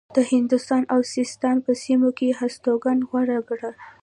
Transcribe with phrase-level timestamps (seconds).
[0.33, 3.71] هندوستان او د سیستان په سیمو کې هستوګنه غوره کړه.